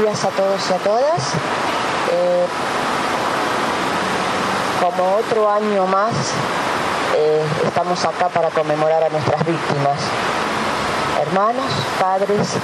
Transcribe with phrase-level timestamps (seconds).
[0.00, 1.34] Días a todos y a todas.
[2.12, 2.46] Eh,
[4.80, 6.12] como otro año más,
[7.14, 10.00] eh, estamos acá para conmemorar a nuestras víctimas,
[11.20, 11.66] hermanos,
[12.00, 12.54] padres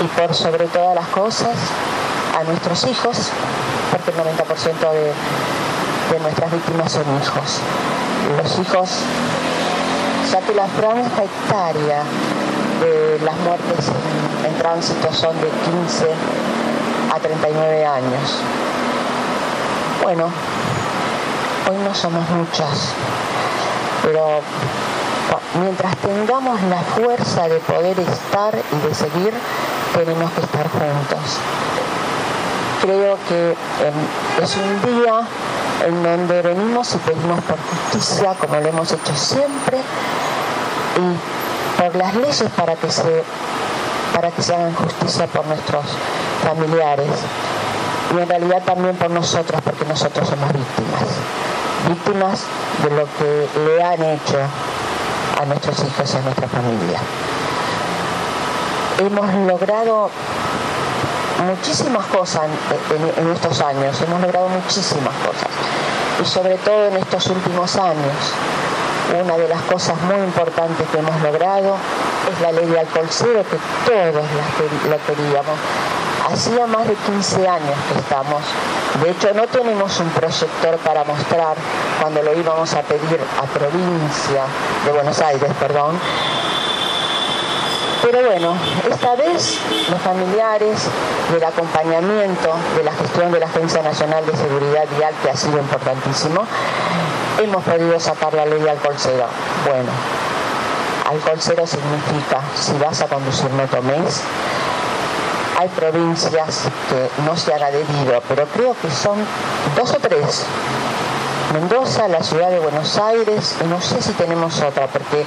[0.00, 1.54] y por sobre todas las cosas,
[2.36, 3.30] a nuestros hijos,
[3.92, 5.12] porque el 90% de,
[6.14, 7.60] de nuestras víctimas son hijos.
[8.42, 8.90] Los hijos,
[10.32, 12.02] ya que la franja hectárea
[12.80, 13.86] de las muertes
[14.44, 16.61] en tránsito son de 15
[17.12, 18.38] a 39 años.
[20.02, 20.24] Bueno,
[21.68, 22.94] hoy no somos muchas,
[24.02, 24.40] pero
[25.60, 29.34] mientras tengamos la fuerza de poder estar y de seguir,
[29.94, 31.38] tenemos que estar juntos.
[32.80, 35.20] Creo que eh, es un día
[35.86, 39.76] en donde venimos y pedimos por justicia, como lo hemos hecho siempre,
[40.96, 43.22] y por las leyes para que se,
[44.14, 45.84] para que se hagan justicia por nuestros
[46.42, 47.10] familiares
[48.14, 51.02] y en realidad también por nosotros, porque nosotros somos víctimas,
[51.88, 52.42] víctimas
[52.82, 54.38] de lo que le han hecho
[55.40, 57.00] a nuestros hijos y a nuestra familia.
[58.98, 60.10] Hemos logrado
[61.46, 62.42] muchísimas cosas
[62.90, 65.48] en, en, estos años, hemos logrado muchísimas cosas
[66.22, 68.14] y sobre todo en estos últimos años.
[69.12, 71.76] Una de las cosas muy importantes que hemos logrado
[72.32, 74.24] es la ley de alcohol cero que todos
[74.88, 75.58] la queríamos.
[76.32, 78.42] Hacía más de 15 años que estamos.
[79.02, 81.56] De hecho, no tenemos un proyector para mostrar
[82.00, 84.44] cuando lo íbamos a pedir a provincia
[84.84, 85.98] de Buenos Aires, perdón,
[88.02, 88.56] pero bueno,
[88.90, 90.88] esta vez los familiares
[91.32, 95.58] del acompañamiento de la gestión de la Agencia Nacional de Seguridad Vial, que ha sido
[95.58, 96.44] importantísimo,
[97.40, 99.26] hemos podido sacar la ley alcohol cero.
[99.68, 99.92] Bueno,
[101.08, 104.24] alcohol cero significa, si vas a conducir no tomes,
[105.62, 109.16] hay provincias que no se han adherido, pero creo que son
[109.76, 110.44] dos o tres
[111.52, 115.22] Mendoza, la ciudad de Buenos Aires, y no sé si tenemos otra, porque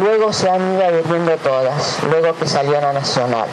[0.00, 3.46] luego se han ido adhiriendo todas, luego que salió la nacional.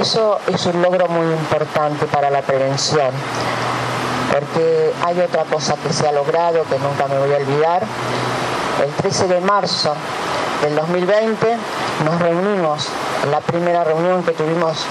[0.00, 3.10] Eso es un logro muy importante para la prevención,
[4.32, 7.82] porque hay otra cosa que se ha logrado, que nunca me voy a olvidar.
[8.82, 9.94] El 13 de marzo
[10.62, 11.56] del 2020
[12.04, 12.88] nos reunimos,
[13.30, 14.86] la primera reunión que tuvimos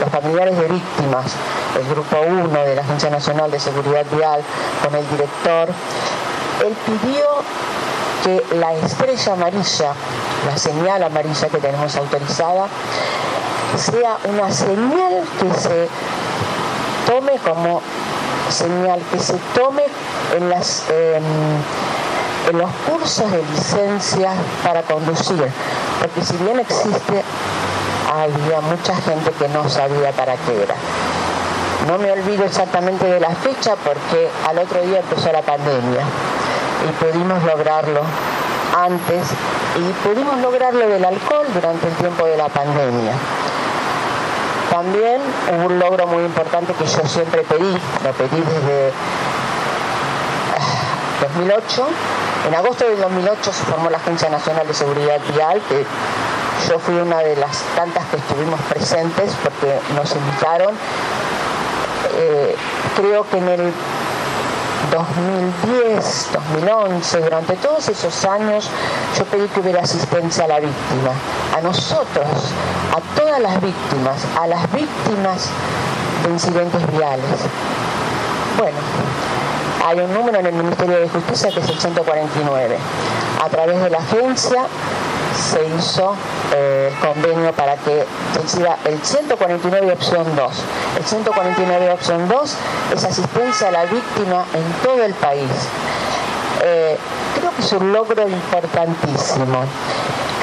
[0.00, 1.32] los familiares de víctimas,
[1.78, 4.42] el grupo 1 de la Agencia Nacional de Seguridad Vial,
[4.82, 5.68] con el director,
[6.64, 7.24] él pidió
[8.24, 9.92] que la estrella amarilla,
[10.46, 12.68] la señal amarilla que tenemos autorizada,
[13.76, 15.88] sea una señal que se
[17.06, 17.80] tome como
[18.50, 19.82] señal, que se tome
[20.36, 20.84] en las...
[20.90, 21.20] Eh,
[22.48, 24.30] en los cursos de licencia
[24.64, 25.52] para conducir,
[26.00, 27.22] porque si bien existe
[28.08, 30.74] había mucha gente que no sabía para qué era.
[31.86, 36.02] No me olvido exactamente de la fecha porque al otro día empezó la pandemia
[36.88, 38.02] y pudimos lograrlo
[38.76, 39.28] antes
[39.76, 43.12] y pudimos lograrlo del alcohol durante el tiempo de la pandemia.
[44.70, 45.20] También
[45.50, 47.72] hubo un logro muy importante que yo siempre pedí,
[48.04, 48.92] lo pedí desde
[51.22, 51.88] 2008.
[51.88, 55.84] Ah, en agosto del 2008 se formó la Agencia Nacional de Seguridad Vial, que
[56.66, 60.74] yo fui una de las tantas que estuvimos presentes porque nos invitaron.
[62.16, 62.56] Eh,
[62.96, 63.72] creo que en el
[64.90, 68.68] 2010, 2011, durante todos esos años,
[69.16, 71.12] yo pedí que hubiera asistencia a la víctima,
[71.56, 72.26] a nosotros,
[72.96, 75.50] a todas las víctimas, a las víctimas
[76.24, 77.24] de incidentes viales.
[78.58, 78.78] Bueno,
[79.86, 82.76] hay un número en el Ministerio de Justicia que es el 149.
[83.44, 84.66] A través de la agencia
[85.38, 86.14] se hizo
[86.54, 88.04] eh, el convenio para que
[88.44, 90.52] hiciera el 149 opción 2.
[90.98, 92.54] El 149 opción 2
[92.94, 95.50] es asistencia a la víctima en todo el país.
[96.62, 96.96] Eh,
[97.38, 99.64] creo que es un logro importantísimo.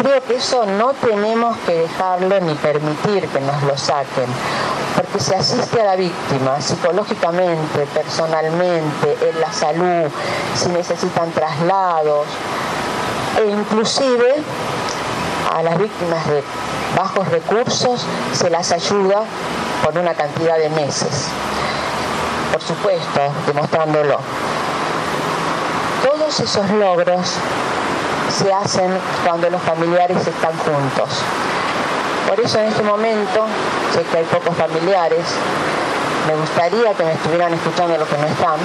[0.02, 4.26] Creo que eso no tenemos que dejarlo ni permitir que nos lo saquen,
[4.96, 10.12] porque se asiste a la víctima psicológicamente, personalmente, en la salud,
[10.54, 12.28] si necesitan traslados,
[13.38, 14.44] e inclusive
[15.54, 16.44] a las víctimas de
[16.96, 19.24] bajos recursos se las ayuda
[19.84, 21.28] por una cantidad de meses.
[22.52, 24.20] Por supuesto, demostrándolo.
[26.04, 27.36] Todos esos logros
[28.30, 28.92] se hacen
[29.24, 31.10] cuando los familiares están juntos.
[32.28, 33.46] Por eso en este momento,
[33.94, 35.26] sé que hay pocos familiares,
[36.28, 38.58] me gustaría que me estuvieran escuchando los que no están,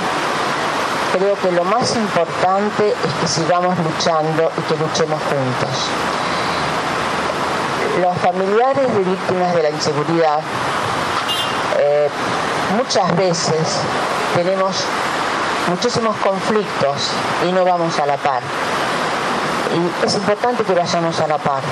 [1.13, 5.91] creo que lo más importante es que sigamos luchando y que luchemos juntos
[8.01, 10.41] los familiares de víctimas de la inseguridad
[11.79, 12.09] eh,
[12.77, 13.81] muchas veces
[14.35, 14.85] tenemos
[15.69, 17.11] muchísimos conflictos
[17.49, 18.43] y no vamos a la par.
[19.73, 21.63] Y es importante que vayamos a la par,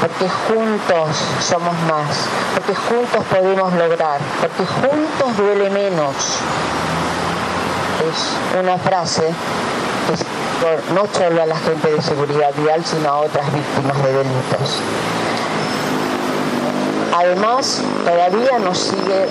[0.00, 6.14] porque juntos somos más, porque juntos podemos lograr, porque juntos duele menos.
[8.10, 9.22] Es una frase
[10.60, 14.80] que no solo a la gente de seguridad vial, sino a otras víctimas de delitos.
[17.16, 19.26] Además, todavía nos sigue,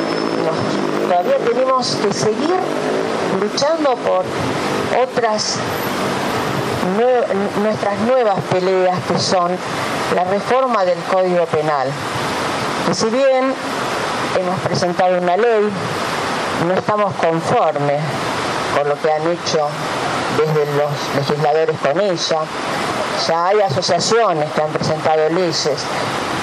[1.03, 2.55] todavía tenemos que seguir
[3.41, 4.23] luchando por
[5.03, 5.57] otras
[7.61, 9.51] nuestras nuevas peleas que son
[10.15, 11.89] la reforma del Código Penal.
[12.89, 13.53] Y si bien
[14.39, 15.69] hemos presentado una ley,
[16.65, 17.99] no estamos conformes
[18.77, 19.67] con lo que han hecho
[20.37, 22.39] desde los legisladores con ella.
[23.27, 25.85] Ya hay asociaciones que han presentado leyes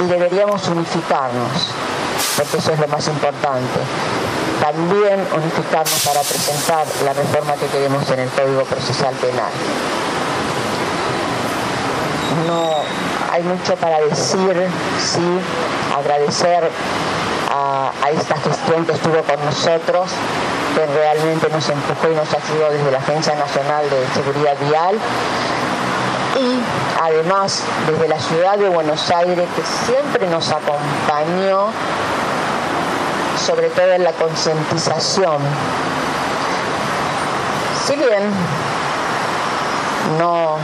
[0.02, 1.68] y deberíamos unificarnos,
[2.36, 3.80] porque eso es lo más importante.
[4.60, 9.52] También unificarnos para presentar la reforma que queremos en el Código Procesal Penal
[12.46, 12.74] no
[13.32, 14.68] hay mucho para decir,
[14.98, 15.40] sí,
[15.96, 16.70] agradecer
[17.50, 20.10] a, esta gestión que estuvo con nosotros,
[20.74, 24.96] que realmente nos empujó y nos ayudó desde la Agencia Nacional de Seguridad Vial
[26.38, 31.68] y además desde la ciudad de Buenos Aires que siempre nos acompañó
[33.46, 35.38] sobre todo en la concientización.
[37.86, 38.30] Si bien
[40.18, 40.58] no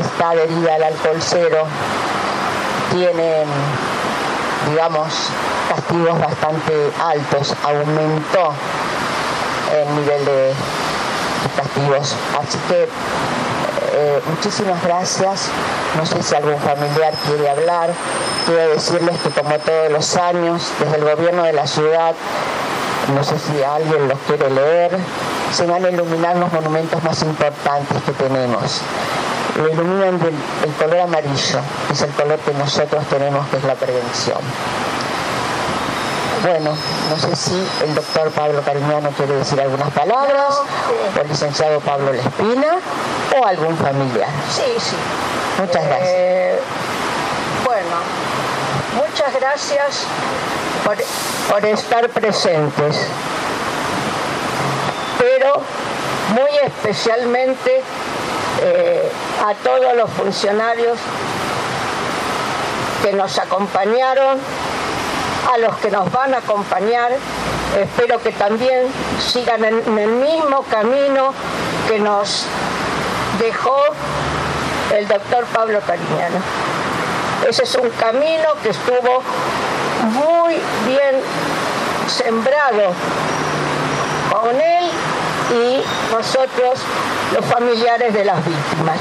[0.00, 1.64] está adherida al alcohol cero,
[2.90, 3.44] tiene,
[4.68, 5.30] digamos,
[5.68, 8.52] castigos bastante altos, aumentó
[9.72, 10.52] el nivel de,
[11.56, 12.14] castigos.
[12.38, 12.88] Así que
[13.98, 15.48] eh, muchísimas gracias.
[15.96, 17.90] No sé si algún familiar quiere hablar.
[18.46, 22.14] Quiero decirles que como todos los años, desde el gobierno de la ciudad,
[23.14, 24.96] no sé si alguien los quiere leer,
[25.52, 28.82] se van a iluminar los monumentos más importantes que tenemos.
[29.56, 30.34] Lo iluminan del
[30.64, 31.58] el color amarillo,
[31.90, 34.38] es el color que nosotros tenemos, que es la prevención.
[36.42, 36.76] Bueno,
[37.10, 40.60] no sé si el doctor Pablo Cariñano quiere decir algunas palabras,
[41.16, 42.78] o el licenciado Pablo Lespina,
[43.38, 44.28] o algún familiar.
[44.50, 44.96] Sí, sí.
[45.58, 46.08] Muchas gracias.
[46.10, 46.58] Eh,
[47.64, 47.96] bueno,
[48.96, 50.04] muchas gracias
[50.84, 50.96] por,
[51.50, 53.06] por estar presentes
[55.18, 55.60] pero
[56.34, 57.82] muy especialmente
[58.62, 59.12] eh,
[59.44, 60.98] a todos los funcionarios
[63.02, 64.38] que nos acompañaron,
[65.52, 67.12] a los que nos van a acompañar.
[67.80, 68.86] Espero que también
[69.18, 71.32] sigan en, el mismo camino
[71.88, 72.44] que nos
[73.38, 73.78] dejó
[74.94, 76.38] el doctor Pablo Cariñano.
[77.48, 79.22] Ese es un camino que estuvo
[80.02, 80.54] muy
[80.86, 81.22] bien
[82.08, 82.92] sembrado
[84.32, 84.90] con él
[85.50, 86.80] y nosotros
[87.34, 88.98] los familiares de las víctimas.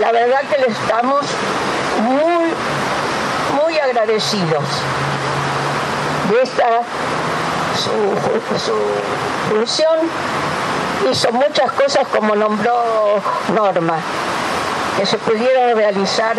[0.00, 1.24] La verdad que le estamos
[2.02, 2.52] muy,
[3.62, 4.64] muy agradecidos
[6.30, 6.82] de esta
[7.74, 8.74] su, su
[9.50, 9.98] función.
[11.10, 13.20] Hizo muchas cosas como nombró
[13.54, 13.96] Norma,
[14.96, 16.36] que se pudieron realizar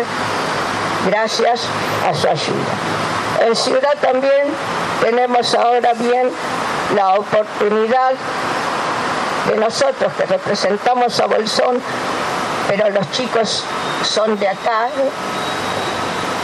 [1.06, 1.60] gracias
[2.08, 3.46] a su ayuda.
[3.46, 4.48] En Ciudad también
[5.02, 6.30] tenemos ahora bien
[6.96, 8.12] la oportunidad
[9.48, 11.80] de nosotros que representamos a Bolsón,
[12.68, 13.62] pero los chicos
[14.02, 14.88] son de acá,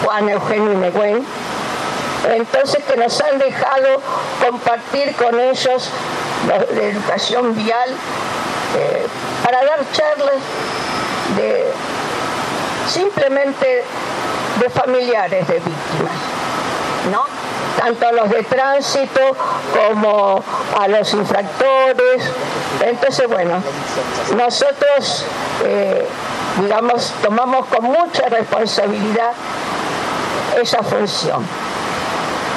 [0.05, 1.27] Juan Eugenio y Neguen,
[2.31, 4.01] entonces que nos han dejado
[4.45, 5.89] compartir con ellos
[6.49, 9.07] la, educación vial eh,
[9.45, 10.41] para dar charlas
[11.37, 11.65] de
[12.89, 13.85] simplemente
[14.61, 16.13] de familiares de víctimas,
[17.11, 17.25] ¿no?
[17.77, 19.21] tanto a los de tránsito
[19.73, 20.43] como
[20.79, 22.23] a los infractores.
[22.81, 23.63] Entonces, bueno,
[24.37, 25.25] nosotros,
[25.65, 26.07] eh,
[26.61, 29.33] digamos, tomamos con mucha responsabilidad
[30.61, 31.45] esa función,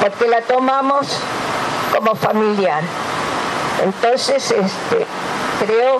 [0.05, 1.07] porque la tomamos
[1.91, 2.81] como familiar.
[3.83, 5.05] Entonces, este,
[5.65, 5.99] creo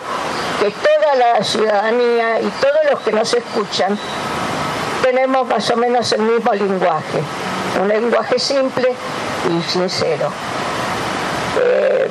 [0.60, 3.98] que toda la ciudadanía y todos los que nos escuchan
[5.02, 7.22] tenemos más o menos el mismo lenguaje
[7.82, 8.94] un lenguaje simple
[9.50, 10.30] y sincero.
[11.62, 12.08] Eh,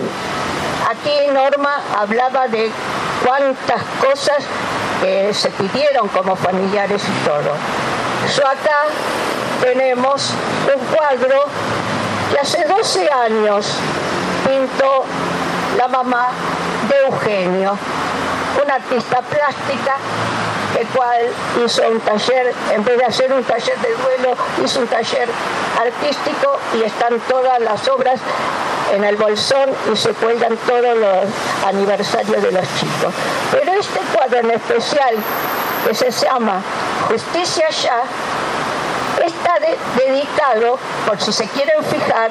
[0.91, 2.71] aquí Norma hablaba de
[3.25, 4.45] cuántas cosas
[5.01, 7.55] que se pidieron como familiares y todo.
[8.37, 8.85] Yo acá
[9.63, 10.31] tenemos
[10.75, 11.45] un cuadro
[12.35, 13.67] que hace 12 años
[14.45, 15.05] pintó
[15.79, 16.31] la mamá
[16.88, 17.79] de Eugenio,
[18.61, 19.97] una artista plástica
[20.81, 21.21] el cual
[21.64, 25.29] hizo un taller, en vez de hacer un taller de duelo, hizo un taller
[25.81, 28.19] artístico y están todas las obras
[28.93, 31.25] en el bolsón y se cuelgan todos los
[31.69, 33.14] aniversarios de los chicos.
[33.53, 35.14] Pero este cuadro en especial,
[35.87, 36.61] que se llama
[37.09, 38.03] Justicia Ya,
[39.97, 42.30] dedicado, por si se quieren fijar,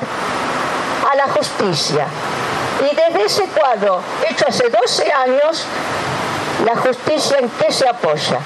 [1.12, 2.08] a la justicia.
[2.82, 5.66] Y desde ese cuadro, hecho hace 12 años,
[6.66, 8.40] la justicia en qué se apoya?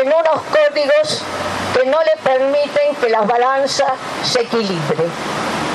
[0.00, 1.22] En unos códigos
[1.74, 5.04] que no le permiten que la balanza se equilibre.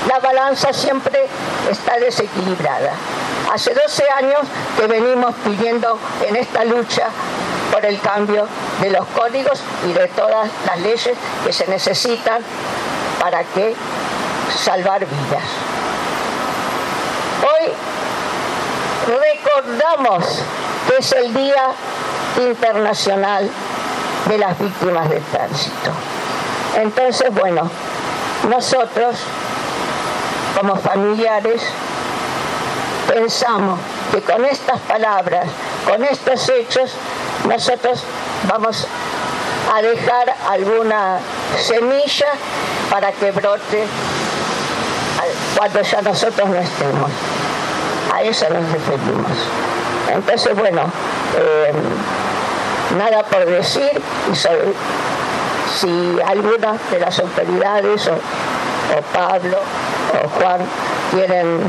[0.08, 1.28] La balanza siempre
[1.70, 2.92] está desequilibrada.
[3.54, 4.42] Hace 12 años
[4.78, 7.08] que venimos pidiendo en esta lucha
[7.72, 8.48] por el cambio
[8.82, 12.42] de los códigos y de todas las leyes que se necesitan
[13.20, 13.76] para que
[14.64, 15.44] salvar vidas.
[17.44, 17.72] Hoy
[19.08, 20.26] recordamos
[20.88, 21.72] que es el Día
[22.38, 23.50] Internacional
[24.28, 25.92] de las Víctimas del Tránsito.
[26.78, 27.70] Entonces, bueno,
[28.50, 29.16] nosotros
[30.60, 31.62] como familiares
[33.08, 33.80] pensamos
[34.12, 35.48] que con estas palabras,
[35.86, 36.92] con estos hechos,
[37.48, 38.04] nosotros
[38.48, 38.88] vamos
[39.74, 41.20] a dejar alguna
[41.58, 42.28] semilla
[42.90, 43.86] para que brote
[45.58, 47.12] cuando ya nosotros no estemos.
[48.14, 49.32] A eso nos referimos.
[50.14, 50.84] Entonces, bueno,
[51.38, 51.74] eh,
[52.98, 58.18] nada por decir y si alguna de las autoridades o,
[59.14, 59.58] Pablo
[60.14, 60.60] o Juan
[61.12, 61.60] quieren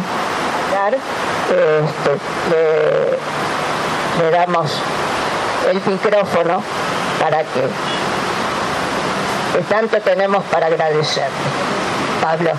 [0.73, 2.13] dar, este,
[4.21, 4.81] le, damos
[5.71, 6.63] el micrófono
[7.21, 7.69] para que,
[9.69, 11.31] tanto tenemos para agradecerle.
[12.23, 12.51] Pablo.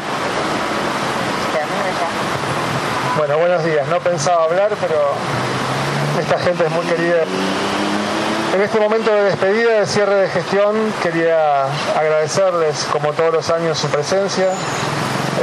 [3.17, 3.87] Bueno, buenos días.
[3.87, 5.13] No pensaba hablar, pero
[6.19, 7.23] esta gente es muy querida.
[8.53, 13.77] En este momento de despedida, de cierre de gestión, quería agradecerles, como todos los años,
[13.77, 14.47] su presencia.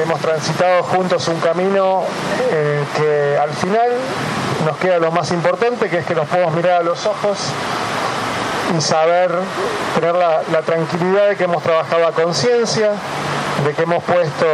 [0.03, 2.05] Hemos transitado juntos un camino
[2.51, 3.91] en el que al final
[4.65, 7.39] nos queda lo más importante, que es que nos podemos mirar a los ojos
[8.77, 9.31] y saber
[9.95, 12.91] tener la, tranquilidad de que hemos trabajado a conciencia,
[13.65, 14.47] de que hemos puesto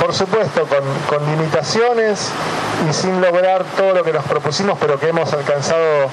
[0.00, 0.66] por supuesto
[1.08, 2.30] con, limitaciones
[2.88, 6.08] y sin lograr todo lo que nos propusimos, pero que hemos alcanzado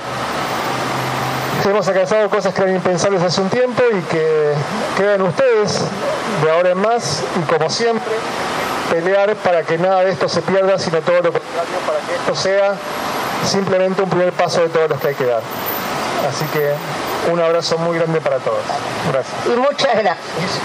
[1.66, 4.54] hemos alcanzado cosas que eran impensables hace un tiempo y que
[4.96, 5.82] quedan ustedes
[6.42, 8.14] de ahora en más y como siempre
[8.90, 12.36] pelear para que nada de esto se pierda, sino todo lo contrario, para que esto
[12.36, 12.74] sea
[13.46, 15.42] simplemente un primer paso de todos los que hay que dar.
[16.30, 16.74] Así que
[17.32, 18.62] un abrazo muy grande para todos.
[19.12, 19.36] Gracias.
[19.46, 20.62] Y muchas gracias.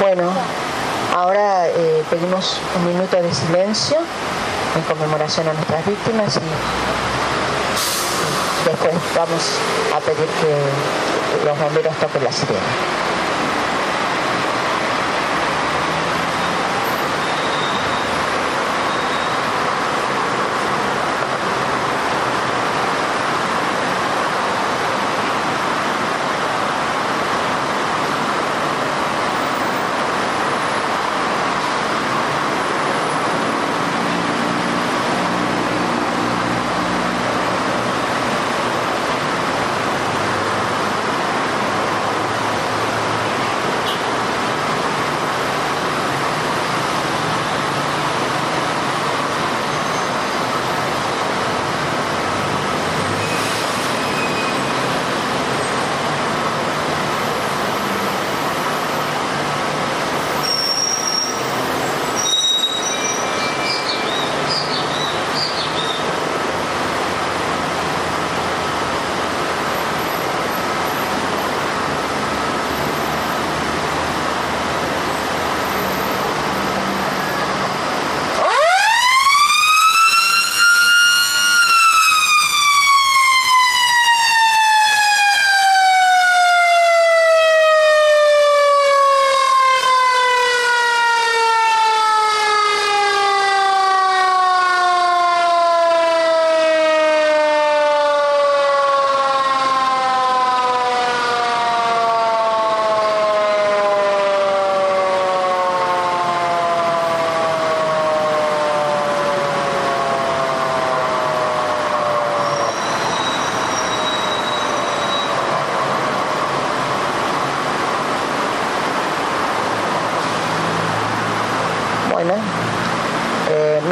[0.00, 0.32] Bueno,
[1.14, 3.98] ahora eh, pedimos un minuto de silencio
[4.74, 6.40] en conmemoración a nuestras víctimas y
[8.68, 9.42] después vamos
[9.94, 13.09] a pedir que los bomberos toquen la sirena.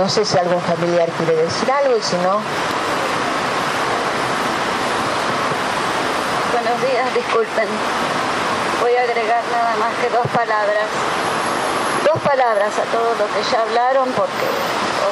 [0.08, 2.40] No sé si algún familiar quiere decir algo y si no...
[6.50, 7.68] Buenos días, disculpen.
[8.80, 10.88] voy a agregar nada más que dos palabras.
[12.08, 14.48] Dos palabras a todo lo que ya hablaron porque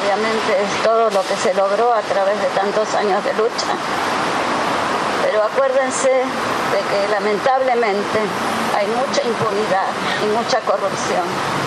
[0.00, 3.76] obviamente es todo lo que se logró a través de tantos años de lucha.
[5.24, 8.18] Pero acuérdense de que lamentablemente
[8.74, 9.92] hay mucha impunidad
[10.24, 11.65] y mucha corrupción.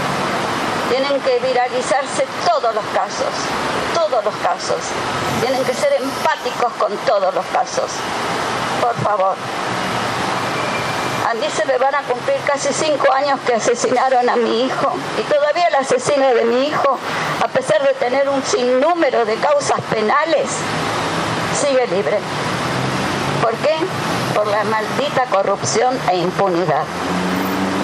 [0.90, 3.28] Tienen que viralizarse todos los casos,
[3.94, 4.78] todos los casos.
[5.40, 7.92] Tienen que ser empáticos con todos los casos.
[8.82, 9.36] Por favor.
[11.30, 14.94] A mí se me van a cumplir casi cinco años que asesinaron a mi hijo
[15.20, 16.98] y todavía el asesino de mi hijo,
[17.44, 20.50] a pesar de tener un sinnúmero de causas penales,
[21.54, 22.18] sigue libre.
[23.44, 23.76] ¿Por qué?
[24.34, 26.84] Por la maldita corrupción e impunidad.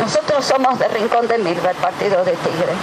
[0.06, 2.74] Nosotros somos de Rincón de Milva, el partido de Tigre.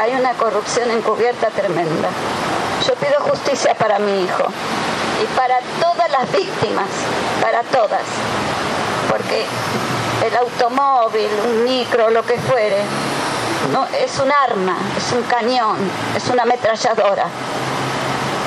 [0.00, 2.08] Hay una corrupción encubierta tremenda.
[2.86, 4.44] Yo pido justicia para mi hijo
[5.20, 6.86] y para todas las víctimas,
[7.42, 8.02] para todas.
[9.10, 9.46] Porque
[10.28, 12.78] el automóvil, un micro, lo que fuere,
[13.72, 15.78] no, es un arma, es un cañón,
[16.16, 17.26] es una ametralladora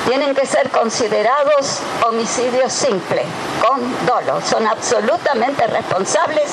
[0.07, 3.25] tienen que ser considerados homicidios simples,
[3.65, 4.41] con dolo.
[4.41, 6.51] Son absolutamente responsables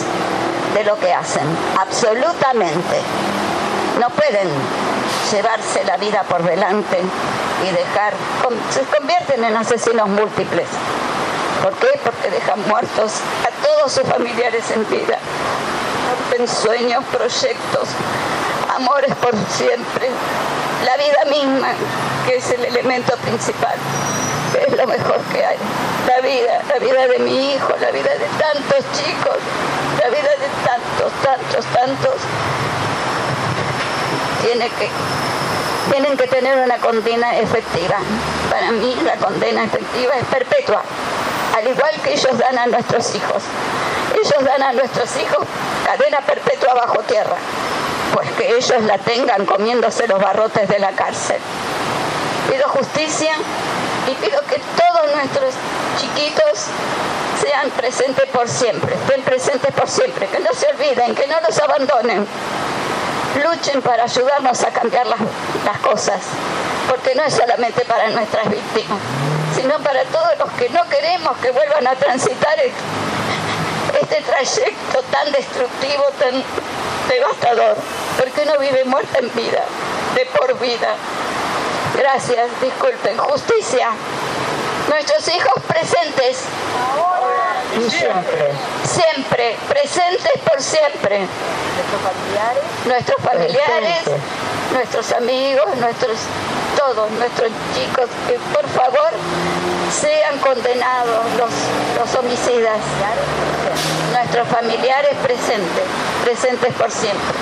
[0.78, 1.42] de lo que hacen,
[1.76, 3.00] absolutamente.
[3.98, 4.48] No pueden
[5.32, 6.98] llevarse la vida por delante
[7.64, 8.14] y dejar,
[8.70, 10.68] se convierten en asesinos múltiples.
[11.62, 11.98] ¿Por qué?
[12.04, 15.18] Porque dejan muertos a todos sus familiares en vida.
[16.38, 17.88] En sueños, proyectos,
[18.76, 20.08] amores por siempre,
[20.84, 21.72] la vida misma,
[22.24, 23.74] que es el elemento principal,
[24.78, 25.56] lo mejor que hay.
[26.06, 29.36] La vida, la vida de mi hijo, la vida de tantos chicos,
[30.00, 32.14] la vida de tantos, tantos, tantos,
[34.42, 34.88] tiene que,
[35.90, 37.96] tienen que tener una condena efectiva.
[38.48, 40.82] Para mí la condena efectiva es perpetua,
[41.56, 43.42] al igual que ellos dan a nuestros hijos.
[44.14, 45.46] Ellos dan a nuestros hijos
[45.84, 47.36] cadena perpetua bajo tierra
[48.14, 51.36] pues que ellos la tengan comiéndose los barrotes de la cárcel.
[52.50, 53.32] Pido justicia
[54.08, 55.54] y pido que todos nuestros
[56.00, 56.66] chiquitos
[57.42, 61.58] sean presentes por siempre, estén presentes por siempre, que no se olviden, que no los
[61.58, 62.26] abandonen.
[63.42, 65.20] Luchen para ayudarnos a cambiar las,
[65.82, 66.20] cosas,
[66.88, 68.98] porque no es solamente para nuestras víctimas,
[69.54, 76.04] sino para todos los que no queremos que vuelvan a transitar este trayecto tan destructivo,
[76.18, 76.42] tan
[77.08, 77.76] devastador,
[78.18, 79.62] porque uno vive muerta en vida,
[80.14, 80.94] de por vida.
[81.98, 83.18] Gracias, disculpen.
[83.18, 83.90] Justicia.
[84.88, 86.44] Nuestros hijos presentes.
[86.96, 87.28] Ahora
[87.76, 88.52] y siempre.
[88.84, 91.26] Siempre, presentes por siempre.
[91.76, 92.62] Nuestros familiares.
[92.86, 94.02] Nuestros familiares,
[94.72, 96.18] nuestros amigos, nuestros
[96.78, 99.10] todos, nuestros chicos, que por favor
[99.90, 101.50] sean condenados los,
[101.98, 102.78] los homicidas.
[104.12, 105.84] Nuestros familiares presentes,
[106.24, 107.38] presentes por siempre.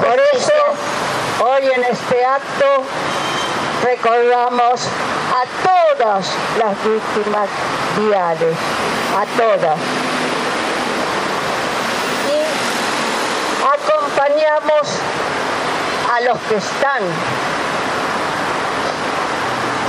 [0.00, 0.52] Por eso,
[1.44, 2.84] hoy en este acto
[3.82, 4.88] recordamos
[5.34, 6.26] a todas
[6.58, 7.48] las víctimas
[7.98, 8.56] viales,
[9.16, 9.78] a todas.
[12.28, 12.40] Y
[13.64, 14.88] acompañamos
[16.14, 17.02] a los que están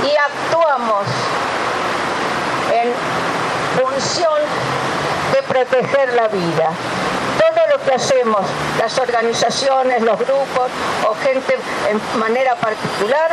[0.04, 1.06] y actuamos
[2.72, 2.92] en
[3.80, 4.40] función
[5.32, 6.70] de proteger la vida.
[7.38, 8.42] Todo lo que hacemos,
[8.78, 10.70] las organizaciones, los grupos
[11.08, 11.58] o gente
[11.90, 13.30] en manera particular,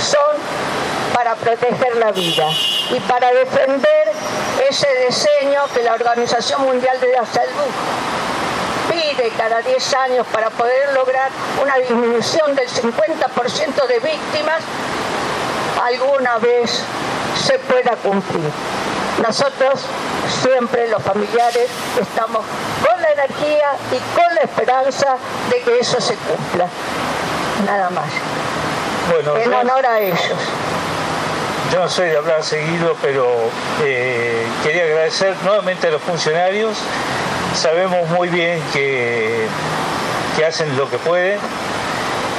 [0.00, 0.36] son
[1.14, 2.48] para proteger la vida
[2.90, 4.12] y para defender
[4.68, 7.72] ese diseño que la Organización Mundial de la Salud
[8.90, 11.30] pide cada 10 años para poder lograr
[11.62, 14.62] una disminución del 50% de víctimas,
[15.84, 16.82] alguna vez
[17.46, 18.50] se pueda cumplir.
[19.26, 19.80] Nosotros
[20.42, 21.68] siempre los familiares
[22.00, 22.44] estamos
[22.86, 25.16] con la energía y con la esperanza
[25.50, 26.68] de que eso se cumpla.
[27.66, 28.27] Nada más.
[29.10, 30.20] Bueno, En yo- honor a ellos.
[31.72, 33.26] Yo no soy de hablar seguido, pero
[33.82, 36.78] eh, quería agradecer nuevamente a los funcionarios.
[37.54, 39.46] Sabemos muy bien que,
[40.36, 41.38] que hacen lo que pueden.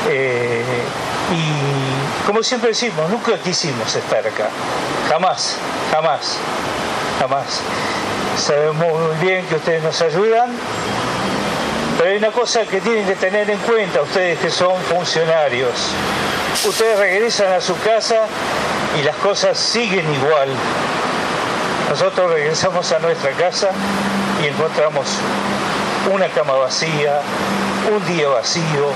[0.09, 0.63] Eh,
[1.31, 4.49] y como siempre decimos, nunca quisimos estar acá.
[5.09, 5.57] Jamás,
[5.91, 6.37] jamás,
[7.19, 7.61] jamás.
[8.37, 10.49] Sabemos muy bien que ustedes nos ayudan,
[11.99, 15.73] pero hay una cosa que tienen que tener en cuenta ustedes que son funcionarios.
[16.65, 18.21] Ustedes regresan a su casa
[18.97, 20.47] y las cosas siguen igual.
[21.89, 23.71] Nosotros regresamos a nuestra casa
[24.41, 25.07] y encontramos
[26.13, 27.19] una cama vacía,
[27.93, 28.93] un día vacío,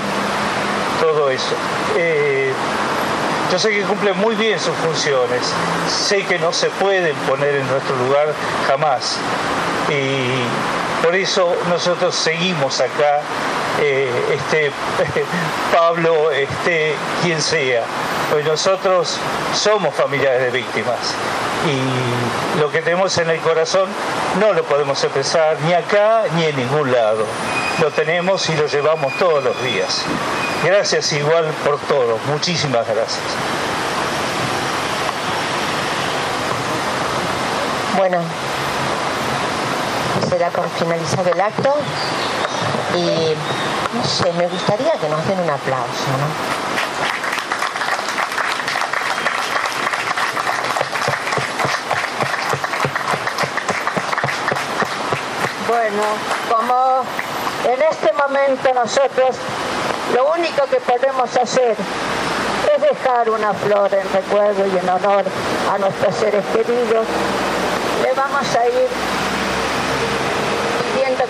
[0.98, 1.54] todo eso.
[1.98, 2.54] Eh,
[3.52, 5.42] yo sé que cumplen muy bien sus funciones,
[6.06, 8.32] sé que no se pueden poner en nuestro lugar
[8.66, 9.18] jamás,
[11.04, 13.20] por eso nosotros seguimos acá,
[13.82, 14.72] eh, este
[15.76, 17.82] Pablo, este quien sea.
[18.30, 19.18] Pues nosotros
[19.52, 21.14] somos familiares de víctimas
[21.66, 23.86] y lo que tenemos en el corazón
[24.40, 27.26] no lo podemos expresar ni acá ni en ningún lado.
[27.82, 30.02] Lo tenemos y lo llevamos todos los días.
[30.64, 32.18] Gracias igual por todo.
[32.28, 33.20] Muchísimas gracias.
[37.98, 38.18] Bueno,
[40.34, 41.72] será por finalizado el acto
[42.96, 43.34] y
[43.96, 46.26] no sé, me gustaría que nos den un aplauso, ¿no?
[55.68, 56.02] Bueno,
[56.50, 57.04] como
[57.72, 59.36] en este momento nosotros
[60.16, 61.76] lo único que podemos hacer
[62.74, 65.24] es dejar una flor en recuerdo y en honor
[65.72, 67.06] a nuestros seres queridos,
[68.02, 68.88] le vamos a ir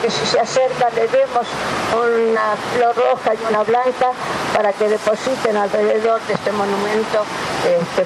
[0.04, 1.46] que si se acerca le demos
[1.94, 4.12] una flor roja y una blanca
[4.54, 7.24] para que depositen alrededor de este monumento
[7.64, 8.04] este,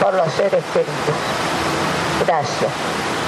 [0.00, 0.94] por los seres queridos.
[2.24, 3.19] Gracias.